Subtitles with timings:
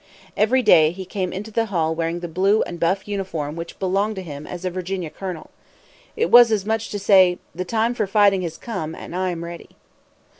[0.35, 4.15] Every day, he came into the hall wearing the blue and buff uniform which belonged
[4.15, 5.51] to him as a Virginia colonel.
[6.15, 9.29] It was as much as to say: "The time for fighting has come, and I
[9.29, 9.69] am ready."